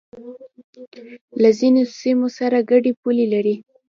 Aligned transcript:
له 1.41 1.49
ځینو 1.59 1.81
سیمو 1.99 2.27
سره 2.37 2.57
گډې 2.69 2.91
پولې 3.01 3.25
لري 3.33 3.55